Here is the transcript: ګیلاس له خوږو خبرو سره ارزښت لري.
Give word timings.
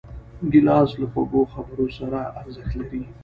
ګیلاس 0.51 0.89
له 0.99 1.05
خوږو 1.11 1.41
خبرو 1.53 1.87
سره 1.97 2.19
ارزښت 2.41 2.71
لري. 2.81 3.01